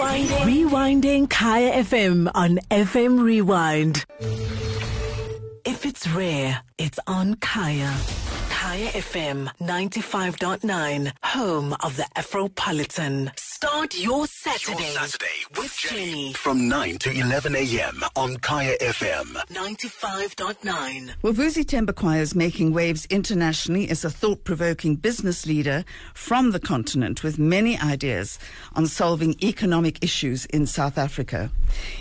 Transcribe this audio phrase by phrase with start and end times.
[0.00, 0.46] Rewinding.
[0.48, 4.06] Rewinding Kaya FM on FM Rewind.
[5.66, 7.94] If it's rare, it's on Kaya.
[8.48, 13.30] Kaya FM 95.9, home of the Afropolitan.
[13.62, 16.32] Start your Saturday, Your Saturday with Jenny Jenny.
[16.32, 18.00] from 9 to 11 a.m.
[18.16, 19.34] on Kaya FM.
[19.52, 21.10] 95.9.
[21.20, 25.84] Well, Vusi Thembakwayo is making waves internationally as a thought provoking business leader
[26.14, 28.38] from the continent with many ideas
[28.76, 31.50] on solving economic issues in South Africa.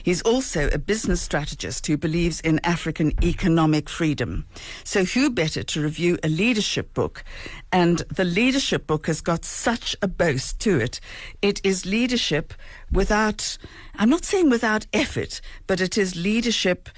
[0.02, 4.46] He's also a business strategist who believes in African economic freedom.
[4.86, 7.26] So, who better to review a leadership book?
[7.72, 11.00] And the leadership book has got such a boast to it.
[11.42, 12.54] It is leadership
[12.92, 13.58] without,
[13.96, 16.90] I'm not saying without effort, but it is leadership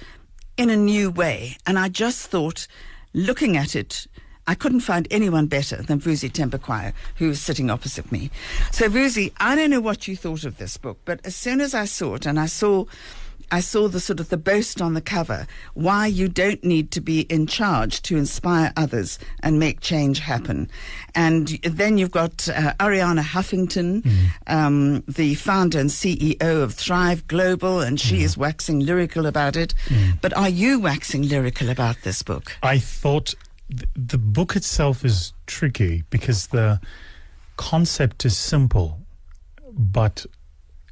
[0.56, 1.56] in a new way.
[1.66, 2.66] And I just thought,
[3.12, 4.06] looking at it,
[4.46, 8.30] I couldn't find anyone better than Vusi Thembakwayo, who was sitting opposite me.
[8.72, 11.74] So, Vusi, I don't know what you thought of this book, but as soon as
[11.74, 12.86] I saw it and I saw
[13.52, 17.02] I saw the sort of the boast on the cover, why you don't need to
[17.02, 20.70] be in charge to inspire others and make change happen.
[21.14, 24.06] And then you've got uh, Arianna Huffington,
[24.46, 29.74] um, the founder and CEO of Thrive Global, and she is waxing lyrical about it.
[30.22, 32.56] But are you waxing lyrical about this book?
[32.62, 33.34] I thought
[33.68, 36.80] th- the book itself is tricky because the
[37.58, 38.98] concept is simple,
[39.70, 40.24] but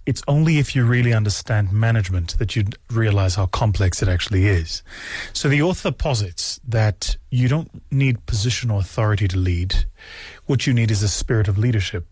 [0.06, 4.82] it's only if you really understand management that you realize how complex it actually is.
[5.32, 9.74] So the author posits that you don't need position or authority to lead.
[10.46, 12.06] What you need is a spirit of leadership,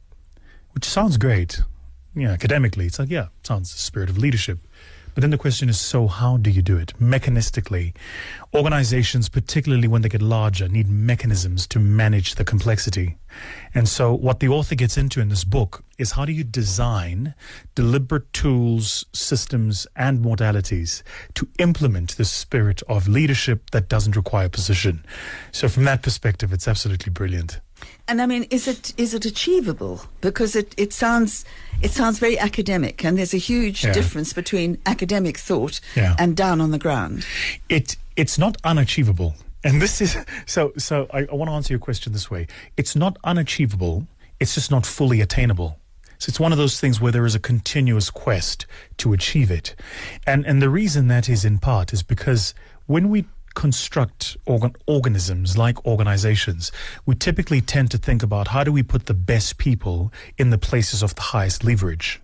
[0.72, 1.62] which sounds great.
[2.14, 4.58] Yeah, academically, it's like, yeah, sounds the spirit of leadership.
[5.18, 6.92] But then the question is so how do you do it?
[7.00, 7.92] Mechanistically.
[8.54, 13.16] Organizations, particularly when they get larger, need mechanisms to manage the complexity.
[13.74, 17.34] And so what the author gets into in this book is how do you design
[17.74, 21.02] deliberate tools, systems, and modalities
[21.34, 25.04] to implement the spirit of leadership that doesn't require position.
[25.50, 27.58] So from that perspective, it's absolutely brilliant.
[28.08, 30.00] And I mean, is it is it achievable?
[30.22, 31.44] Because it, it sounds
[31.82, 33.92] it sounds very academic, and there's a huge Yeah.
[33.92, 36.16] difference between academic thought Yeah.
[36.18, 37.24] and down on the ground.
[37.68, 41.78] it it's not unachievable and this is so so I, I want to answer your
[41.80, 42.46] question this way
[42.76, 44.06] it's not unachievable
[44.40, 45.78] it's just not fully attainable
[46.18, 49.74] so it's one of those things where there is a continuous quest to achieve it
[50.26, 52.54] and and the reason that is in part is because
[52.86, 53.24] when we
[53.58, 56.70] construct organ- organisms like organizations,
[57.06, 60.56] we typically tend to think about how do we put the best people in the
[60.56, 62.20] places of the highest leverage.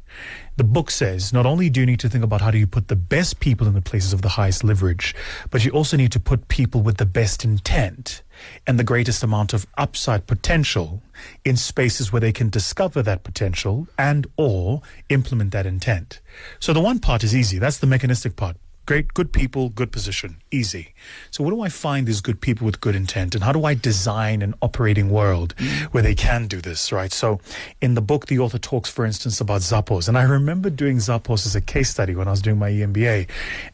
[0.56, 2.86] The book says not only do you need to think about how do you put
[2.86, 5.12] the best people in the places of the highest leverage,
[5.50, 8.22] but you also need to put people with the best intent
[8.64, 11.02] and the greatest amount of upside potential
[11.44, 16.20] in spaces where they can discover that potential and or implement that intent.
[16.60, 17.58] So the one part is easy.
[17.58, 18.56] That's the mechanistic part.
[18.86, 20.92] Great, good people, good position, easy.
[21.30, 23.72] So, what do I find these good people with good intent, and how do I
[23.72, 25.54] design an operating world
[25.92, 27.10] where they can do this, right?
[27.10, 27.40] So,
[27.80, 31.46] in the book, the author talks, for instance, about Zappos, and I remember doing Zappos
[31.46, 33.26] as a case study when I was doing my EMBA,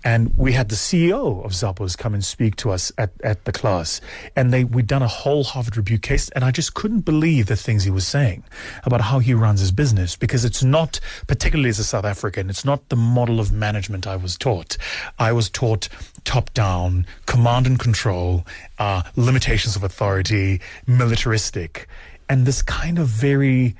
[0.05, 3.53] and we had the CEO of Zappos come and speak to us at, at the
[3.53, 4.01] class,
[4.37, 7.57] and they we'd done a whole Harvard Review case, and I just couldn't believe the
[7.57, 8.45] things he was saying
[8.85, 12.65] about how he runs his business because it's not, particularly as a South African, it's
[12.65, 14.77] not the model of management I was taught.
[15.19, 15.89] I was taught
[16.25, 18.47] top down, command and control,
[18.79, 21.89] uh, limitations of authority, militaristic,
[22.29, 23.77] and this kind of very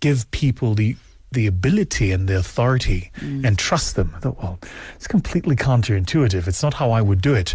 [0.00, 0.96] give people the
[1.32, 4.12] the ability and the authority and trust them.
[4.16, 4.58] I thought, well,
[4.94, 6.46] it's completely counterintuitive.
[6.46, 7.54] It's not how I would do it,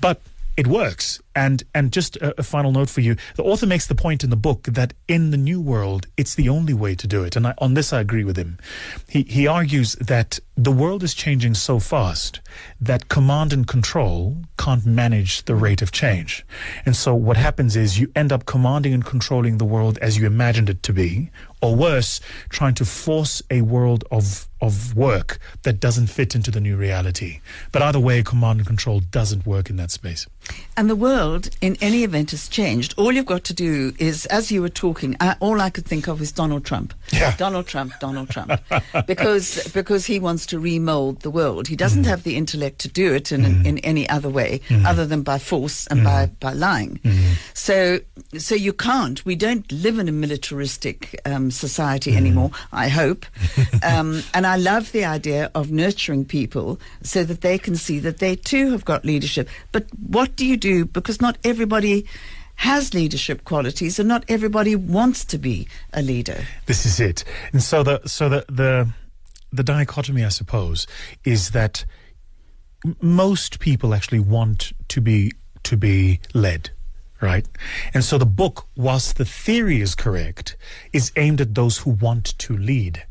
[0.00, 0.20] but
[0.56, 1.20] it works.
[1.38, 4.30] And and just a, a final note for you: the author makes the point in
[4.30, 7.36] the book that in the new world, it's the only way to do it.
[7.36, 8.58] And I, on this, I agree with him.
[9.08, 12.40] He he argues that the world is changing so fast
[12.80, 14.18] that command and control
[14.58, 16.44] can't manage the rate of change.
[16.84, 20.26] And so what happens is you end up commanding and controlling the world as you
[20.26, 21.30] imagined it to be,
[21.62, 25.30] or worse, trying to force a world of of work
[25.62, 27.40] that doesn't fit into the new reality.
[27.70, 30.26] But either way, command and control doesn't work in that space.
[30.76, 31.27] And the world,
[31.60, 32.94] in any event, has changed.
[32.96, 36.08] All you've got to do is, as you were talking, I, all I could think
[36.08, 36.94] of is Donald Trump.
[37.12, 37.34] Yeah.
[37.36, 38.60] Donald Trump, Donald Trump,
[39.06, 41.68] because because he wants to remold the world.
[41.68, 42.08] He doesn't mm.
[42.08, 43.66] have the intellect to do it in mm.
[43.66, 44.84] in any other way mm.
[44.84, 47.00] other than by force and by by lying.
[47.54, 48.00] So
[48.36, 49.24] so you can't.
[49.24, 52.50] We don't live in a militaristic um, society anymore.
[52.72, 53.26] I hope,
[53.82, 58.18] um, and I love the idea of nurturing people so that they can see that
[58.18, 59.48] they too have got leadership.
[59.72, 60.84] But what do you do?
[60.84, 62.06] Because not everybody
[62.56, 66.44] has leadership qualities, and not everybody wants to be a leader.
[66.66, 67.24] This is it.
[67.52, 68.88] And so the so the the
[69.52, 70.86] the dichotomy, I suppose,
[71.24, 71.84] is that
[73.00, 75.32] most people actually want to be
[75.64, 76.70] to be led,
[77.20, 77.46] right?
[77.94, 80.56] And so the book, whilst the theory is correct,
[80.92, 83.04] is aimed at those who want to lead.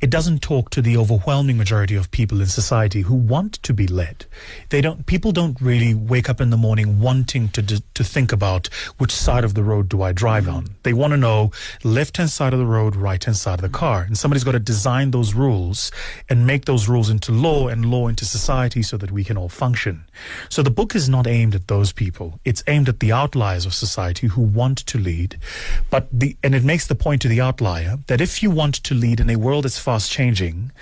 [0.00, 3.86] It doesn't talk to the overwhelming majority of people in society who want to be
[3.86, 4.26] led.
[4.70, 5.06] They don't.
[5.06, 8.68] People don't really wake up in the morning wanting to d- to think about
[8.98, 10.54] which side of the road do I drive mm.
[10.54, 10.66] on.
[10.82, 11.52] They want to know
[11.84, 14.52] left hand side of the road, right hand side of the car, and somebody's got
[14.52, 15.90] to design those rules
[16.28, 19.48] and make those rules into law and law into society so that we can all
[19.48, 20.04] function.
[20.48, 22.40] So the book is not aimed at those people.
[22.44, 25.38] It's aimed at the outliers of society who want to lead,
[25.90, 28.94] but the and it makes the point to the outlier that if you want to
[28.94, 30.72] lead in a world that's fast changing,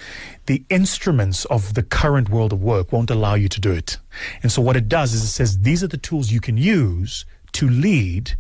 [0.47, 3.99] the instruments of the current world of work won't allow you to do it.
[4.43, 7.25] And so what it does is it says these are the tools you can use
[7.53, 8.33] to lead,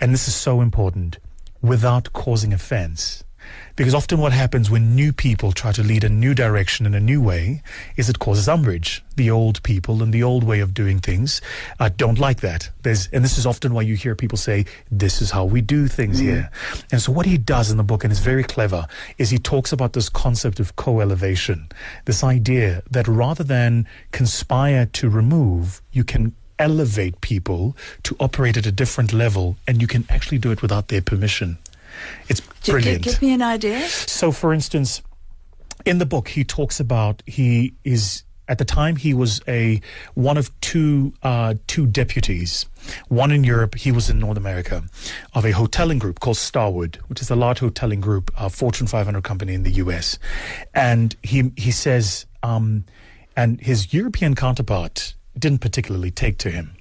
[0.00, 1.18] and this is so important,
[1.62, 3.24] without causing offense.
[3.80, 7.00] Because often what happens when new people try to lead a new direction in a
[7.00, 7.62] new way
[7.96, 9.02] is it causes umbrage.
[9.16, 11.40] The old people and the old way of doing things
[11.78, 12.68] uh, don't like that.
[12.82, 15.88] There's, and this is often why you hear people say, this is how we do
[15.88, 16.50] things here.
[16.92, 18.86] And so what he does in the book, and is very clever,
[19.16, 21.66] is he talks about this concept of co-elevation.
[22.04, 28.66] This idea that rather than conspire to remove, you can elevate people to operate at
[28.66, 31.56] a different level and you can actually do it without their permission.
[32.28, 33.04] It's brilliant.
[33.04, 33.80] Give, me an idea.
[33.88, 35.02] So, for instance,
[35.84, 39.80] in the book, he talks about he is at the time he was a
[40.14, 42.66] one of two uh, two deputies,
[43.08, 44.82] one in Europe, he was in North America,
[45.34, 49.22] of a hoteling group called Starwood, which is a large hoteling group, a Fortune 500
[49.22, 50.18] company in the U.S.
[50.74, 52.84] And he he says, um,
[53.36, 56.76] and his European counterpart didn't particularly take to him.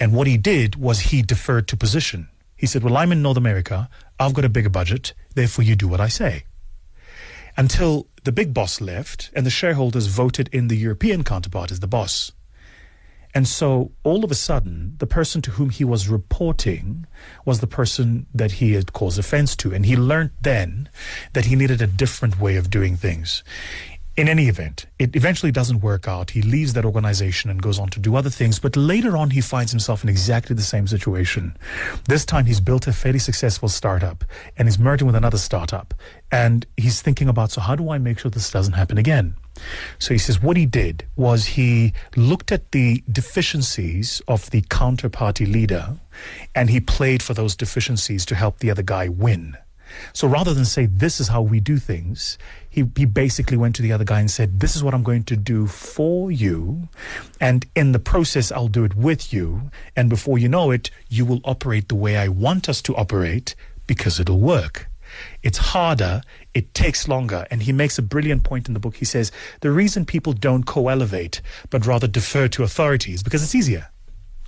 [0.00, 2.28] And what he did was he deferred to position.
[2.56, 3.88] He said, Well, I'm in North America.
[4.18, 5.12] I've got a bigger budget.
[5.34, 6.44] Therefore, you do what I say.
[7.56, 11.86] Until the big boss left and the shareholders voted in the European counterpart as the
[11.86, 12.32] boss.
[13.34, 17.04] And so all of a sudden, the person to whom he was reporting
[17.44, 19.74] was the person that he had caused offense to.
[19.74, 20.88] And he learned then
[21.32, 23.42] that he needed a different way of doing things.
[24.16, 26.30] In any event, it eventually doesn't work out.
[26.30, 28.60] He leaves that organization and goes on to do other things.
[28.60, 31.56] But later on, he finds himself in exactly the same situation.
[32.06, 34.24] This time, he's built a fairly successful startup
[34.56, 35.94] and he's merging with another startup.
[36.30, 39.34] And he's thinking about, so how do I make sure this doesn't happen again?
[39.98, 45.50] So he says what he did was he looked at the deficiencies of the counterparty
[45.50, 45.96] leader
[46.54, 49.56] and he played for those deficiencies to help the other guy win.
[50.12, 52.38] So rather than say, this is how we do things,
[52.68, 55.24] he, he basically went to the other guy and said, this is what I'm going
[55.24, 56.88] to do for you.
[57.40, 59.70] And in the process, I'll do it with you.
[59.96, 63.54] And before you know it, you will operate the way I want us to operate
[63.86, 64.88] because it'll work.
[65.42, 66.22] It's harder,
[66.54, 67.46] it takes longer.
[67.50, 68.96] And he makes a brilliant point in the book.
[68.96, 69.30] He says,
[69.60, 73.88] the reason people don't co elevate, but rather defer to authority is because it's easier.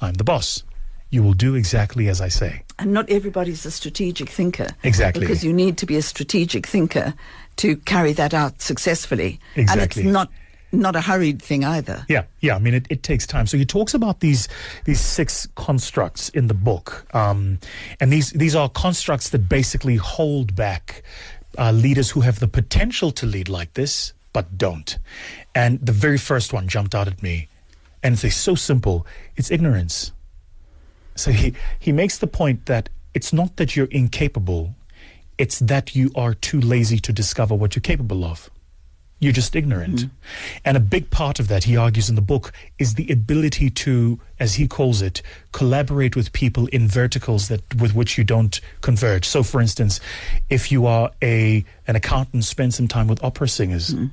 [0.00, 0.64] I'm the boss.
[1.10, 2.62] You will do exactly as I say.
[2.78, 4.68] And not everybody's a strategic thinker.
[4.82, 5.20] Exactly.
[5.20, 7.14] Because you need to be a strategic thinker
[7.56, 9.40] to carry that out successfully.
[9.54, 10.02] Exactly.
[10.02, 10.30] And it's not
[10.72, 12.04] not a hurried thing either.
[12.08, 12.56] Yeah, yeah.
[12.56, 13.46] I mean, it, it takes time.
[13.46, 14.48] So he talks about these
[14.84, 17.60] these six constructs in the book, um,
[18.00, 21.02] and these these are constructs that basically hold back
[21.56, 24.98] uh, leaders who have the potential to lead like this but don't.
[25.54, 27.48] And the very first one jumped out at me,
[28.02, 29.06] and it's so simple.
[29.36, 30.12] It's ignorance.
[31.16, 34.74] So he he makes the point that it's not that you're incapable,
[35.38, 38.50] it's that you are too lazy to discover what you're capable of.
[39.18, 39.96] You're just ignorant.
[39.96, 40.58] Mm-hmm.
[40.66, 44.20] And a big part of that, he argues in the book, is the ability to,
[44.38, 49.24] as he calls it, collaborate with people in verticals that with which you don't converge.
[49.24, 50.00] So for instance,
[50.50, 53.94] if you are a an accountant, spend some time with opera singers.
[53.94, 54.06] Mm-hmm.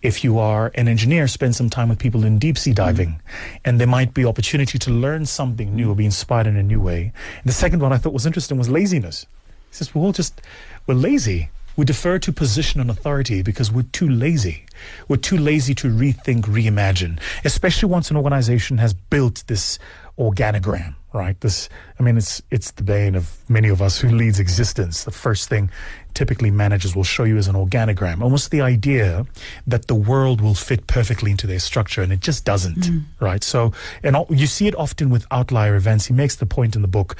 [0.00, 2.76] If you are an engineer, spend some time with people in deep sea mm-hmm.
[2.76, 3.20] diving.
[3.64, 6.80] And there might be opportunity to learn something new or be inspired in a new
[6.80, 7.12] way.
[7.42, 9.26] And the second one I thought was interesting was laziness.
[9.68, 10.40] He says, we're all just,
[10.86, 11.50] we're lazy.
[11.76, 14.64] We defer to position and authority because we're too lazy.
[15.08, 19.78] We're too lazy to rethink, reimagine, especially once an organization has built this
[20.18, 21.38] organogram, right?
[21.40, 21.68] This,
[22.00, 25.04] I mean, it's, it's the bane of many of us who leads existence.
[25.04, 25.70] The first thing
[26.14, 29.26] typically managers will show you is an organogram, almost the idea
[29.66, 33.04] that the world will fit perfectly into their structure, and it just doesn't, mm.
[33.20, 33.44] right?
[33.44, 36.06] So, and you see it often with outlier events.
[36.06, 37.16] He makes the point in the book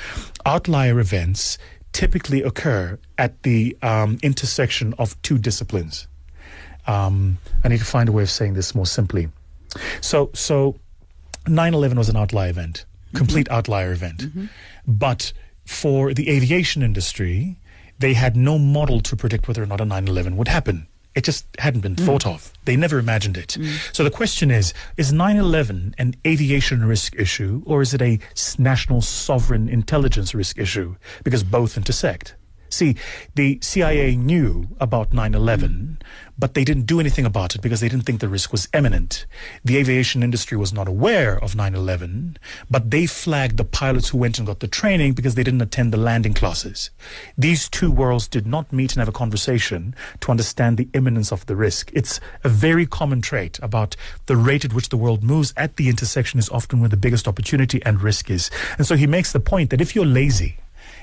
[0.46, 1.58] outlier events
[1.96, 6.06] typically occur at the um, intersection of two disciplines.
[6.86, 9.30] Um, I need to find a way of saying this more simply.
[10.02, 10.76] So, so
[11.46, 12.84] 9/11 was an outlier event,
[13.14, 14.24] complete outlier event,
[14.86, 15.32] but
[15.64, 17.56] for the aviation industry,
[17.98, 20.86] they had no model to predict whether or not a 9/11 would happen.
[21.16, 22.04] It just hadn't been mm.
[22.04, 22.52] thought of.
[22.66, 23.56] They never imagined it.
[23.58, 23.94] Mm.
[23.96, 28.20] So the question is Is 9 11 an aviation risk issue or is it a
[28.58, 30.94] national sovereign intelligence risk issue?
[31.25, 32.37] Because both intersect.
[32.68, 32.96] See,
[33.35, 35.95] the CIA knew about 9 11, mm.
[36.38, 39.26] But they didn't do anything about it because they didn't think the risk was imminent.
[39.64, 42.38] The aviation industry was not aware of 9 11,
[42.70, 45.92] but they flagged the pilots who went and got the training because they didn't attend
[45.92, 46.90] the landing classes.
[47.38, 51.46] These two worlds did not meet and have a conversation to understand the imminence of
[51.46, 51.90] the risk.
[51.92, 53.96] It's a very common trait about
[54.26, 57.28] the rate at which the world moves at the intersection is often where the biggest
[57.28, 58.50] opportunity and risk is.
[58.78, 60.58] And so he makes the point that if you're lazy,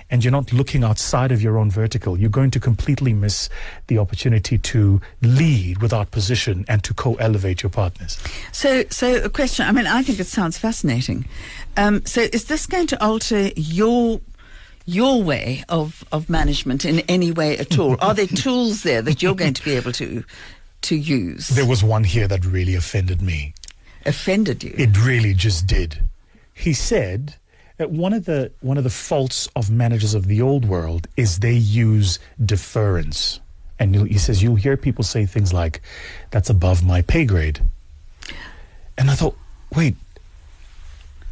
[0.09, 3.49] and you're not looking outside of your own vertical, you're going to completely miss
[3.87, 8.19] the opportunity to lead without position and to co-elevate your partners.
[8.51, 9.65] So, so a question.
[9.65, 11.25] I mean, I think it sounds fascinating.
[11.77, 14.21] Um, so, is this going to alter your
[14.85, 17.97] your way of of management in any way at all?
[18.01, 20.23] Are there tools there that you're going to be able to
[20.83, 21.49] to use?
[21.49, 23.53] There was one here that really offended me.
[24.05, 24.75] Offended you?
[24.77, 26.03] It really just did.
[26.53, 27.35] He said
[27.83, 31.39] that one of the one of the faults of managers of the old world is
[31.39, 33.41] they use deference.
[33.77, 35.81] And he says you'll hear people say things like,
[36.31, 37.59] "That's above my pay grade."
[38.97, 39.35] And I thought,
[39.75, 39.95] wait,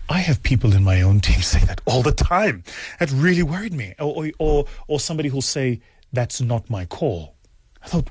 [0.10, 2.65] I have people in my own team say that all the time.
[3.00, 3.96] That really worried me.
[3.98, 5.79] Or, or, or, or somebody who'll say,
[6.12, 7.36] that's not my call.
[7.81, 8.10] I thought,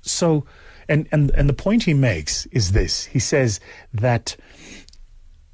[0.00, 0.46] so,
[0.88, 3.04] and, and, and the point he makes is this.
[3.04, 3.60] He says
[3.92, 4.36] that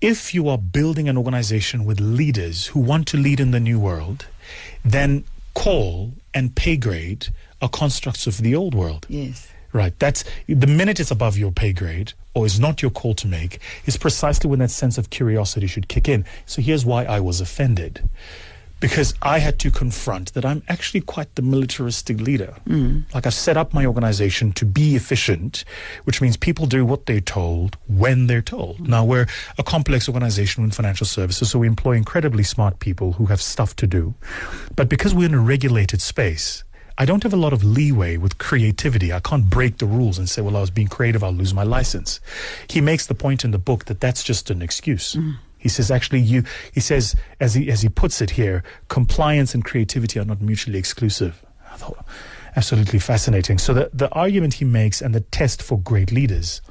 [0.00, 3.78] if you are building an organization with leaders who want to lead in the new
[3.78, 4.26] world,
[4.84, 7.28] then call and pay grade
[7.60, 9.06] are constructs of the old world.
[9.08, 9.48] yes.
[9.72, 9.96] Right.
[10.00, 13.60] That's the minute it's above your pay grade or is not your call to make
[13.86, 16.24] is precisely when that sense of curiosity should kick in.
[16.44, 18.08] So here's why I was offended.
[18.80, 22.56] Because I had to confront that I'm actually quite the militaristic leader.
[22.66, 23.04] Mm.
[23.14, 25.64] Like I've set up my organization to be efficient,
[26.04, 28.78] which means people do what they're told when they're told.
[28.78, 28.88] Mm.
[28.88, 29.26] Now we're
[29.58, 33.76] a complex organization in financial services, so we employ incredibly smart people who have stuff
[33.76, 34.14] to do.
[34.76, 36.64] But because we're in a regulated space,
[37.00, 39.10] I don't have a lot of leeway with creativity.
[39.10, 41.62] I can't break the rules and say, well, I was being creative, I'll lose my
[41.62, 42.20] license.
[42.68, 45.14] He makes the point in the book that that's just an excuse.
[45.14, 45.36] Mm.
[45.60, 49.64] He says, actually, you, he says, as he, as he puts it here, compliance and
[49.64, 51.44] creativity are not mutually exclusive.
[51.70, 52.04] I thought,
[52.56, 53.58] absolutely fascinating.
[53.58, 56.62] So the, the argument he makes and the test for great leaders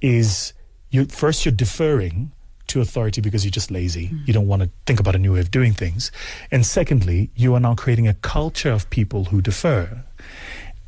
[0.00, 0.52] is
[0.90, 2.30] you, first, you're deferring
[2.66, 4.06] to authority because you're just lazy.
[4.06, 4.18] Hmm.
[4.26, 6.12] You don't want to think about a new way of doing things.
[6.50, 10.04] And secondly, you are now creating a culture of people who defer.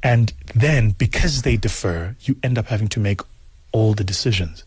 [0.03, 3.21] And then, because they defer, you end up having to make
[3.73, 4.65] all the decisions.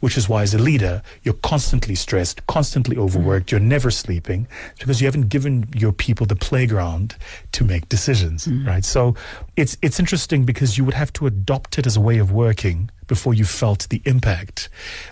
[0.00, 4.46] Which is why, as a leader, you're constantly stressed, constantly overworked, you're never sleeping,
[4.78, 7.16] because you haven't given your people the playground
[7.52, 8.84] to make decisions, right?
[8.84, 9.14] So
[9.56, 12.90] it's, it's interesting because you would have to adopt it as a way of working
[13.06, 14.68] before you felt the impact.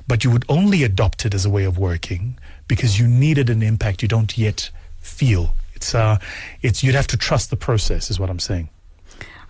[0.06, 2.38] But you would only adopt it as a way of working
[2.68, 5.54] because you needed an impact you don't yet feel.
[5.74, 6.18] It's, uh,
[6.62, 8.68] it's, you'd have to trust the process, is what I'm saying.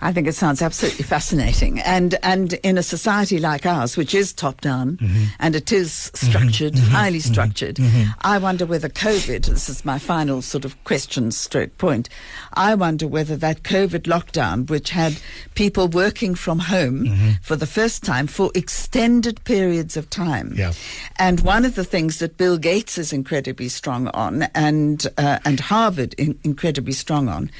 [0.04, 1.80] I think it sounds absolutely fascinating.
[1.80, 5.24] And and in a society like ours, which is top down mm-hmm.
[5.40, 6.26] and it is mm-hmm.
[6.26, 6.92] structured, mm-hmm.
[6.92, 7.80] highly structured,
[8.20, 12.10] I wonder whether COVID, this is my final sort of question stroke point,
[12.52, 15.16] I wonder whether that COVID lockdown, which had
[15.54, 20.52] people working from home for the first time for extended periods of time.
[20.54, 20.74] Yeah.
[21.16, 25.60] And one of the things that Bill Gates is incredibly strong on and uh, and
[25.60, 27.50] Harvard in, incredibly strong on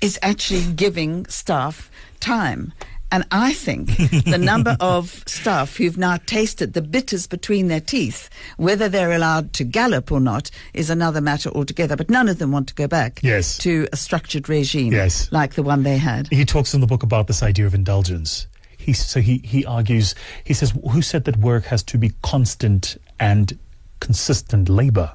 [0.00, 2.72] is actually giving staff time.
[3.12, 8.28] And I think the number of staff who've now tasted the bitters between their teeth,
[8.56, 11.94] whether they're allowed to gallop or not, is another matter altogether.
[11.96, 13.58] But none of them want to go back Yes.
[13.58, 15.30] to a structured regime Yes.
[15.30, 16.26] like the one they had.
[16.32, 18.48] he talks in the book about this idea of indulgence.
[18.76, 22.96] He, so he, he argues, he says, who said that work has to be constant
[23.20, 23.56] and
[24.00, 25.12] consistent labor?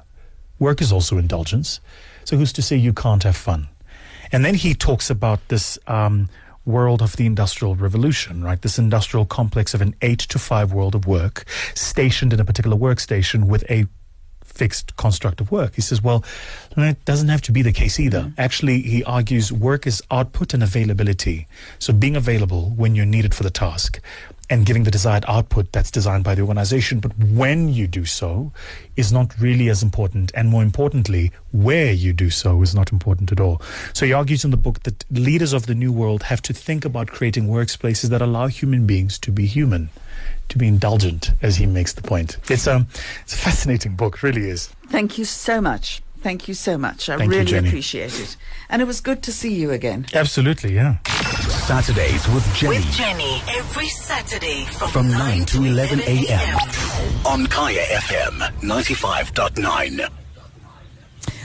[0.58, 1.78] Work is also indulgence.
[2.24, 3.68] So who's to say you can't have fun?
[4.32, 6.28] And then he talks about this um,
[6.64, 8.60] world of the industrial revolution, right?
[8.60, 12.76] This industrial complex of an eight to five world of work stationed in a particular
[12.76, 13.86] workstation with a
[14.44, 15.74] fixed construct of work.
[15.74, 16.24] He says, well,
[16.76, 18.32] that doesn't have to be the case either.
[18.36, 21.46] Actually, he argues work is output and availability.
[21.78, 24.00] So being available when you're needed for the task
[24.50, 27.00] and giving the desired output that's designed by the organization.
[27.00, 28.52] But when you do so
[28.96, 30.30] is not really as important.
[30.34, 33.62] And more importantly, where you do so is not important at all.
[33.94, 36.84] So he argues in the book that leaders of the new world have to think
[36.84, 39.90] about creating workplaces that allow human beings to be human
[40.48, 42.36] to be indulgent, as he makes the point.
[42.50, 42.86] It's a,
[43.22, 44.68] it's a fascinating book, really is.
[44.88, 46.02] Thank you so much.
[46.20, 47.08] Thank you so much.
[47.08, 47.68] I Thank really Jenny.
[47.68, 48.36] appreciate it.
[48.68, 50.06] And it was good to see you again.
[50.14, 50.98] Absolutely, yeah.
[51.66, 52.76] Saturdays with Jenny.
[52.78, 56.24] With Jenny every Saturday from, From 9 to 11 a.m.
[56.28, 56.58] a.m.
[57.24, 60.10] on Kaya FM 95.9.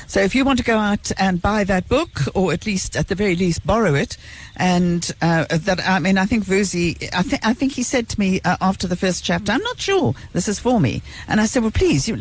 [0.08, 3.10] So if you want to go out and buy that book, or at least, at
[3.10, 4.18] the very least, borrow it,
[4.56, 8.20] and uh, that I mean, I think Vusi, I think I think he said to
[8.20, 11.46] me uh, after the first chapter, "I'm not sure this is for me," and I
[11.46, 12.16] said, "Well, please, you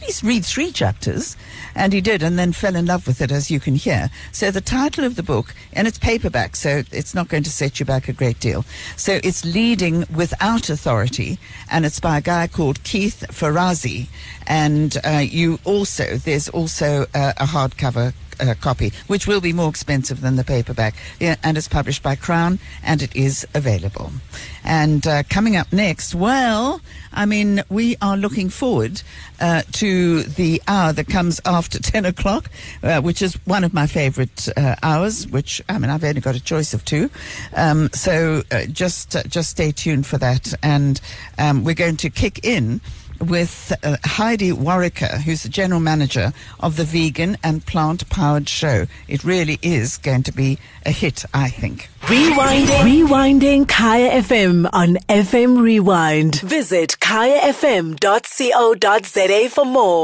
[0.00, 1.36] at least read three chapters,"
[1.74, 4.10] and he did, and then fell in love with it, as you can hear.
[4.32, 7.80] So the title of the book, and it's paperback, so it's not going to set
[7.80, 8.64] you back a great deal.
[8.96, 11.38] So it's Leading Without Authority,
[11.70, 14.08] and it's by a guy called Keith Ferrazzi,
[14.46, 19.68] and uh, you also there's also uh, a hardcover uh, copy, which will be more
[19.68, 20.94] expensive than the paperback.
[21.18, 24.12] Yeah, and it's published by Crown, and it is available.
[24.64, 26.80] And uh, coming up next, well,
[27.12, 29.02] I mean, we are looking forward
[29.40, 32.50] uh, to the hour that comes after 10 o'clock,
[32.82, 36.36] uh, which is one of my favorite uh, hours, which, I mean, I've only got
[36.36, 37.10] a choice of two.
[37.56, 40.52] Um, so uh, just, just stay tuned for that.
[40.62, 41.00] And
[41.38, 42.80] um, we're going to kick in
[43.20, 48.86] with uh, Heidi Warwicker, who's the general manager of the Vegan and Plant Powered Show.
[49.08, 51.88] It really is going to be a hit, I think.
[52.02, 53.06] Rewinding.
[53.06, 56.40] Rewinding Kaya FM on FM Rewind.
[56.40, 57.98] Visit kayafm.co.za
[59.50, 60.00] for more.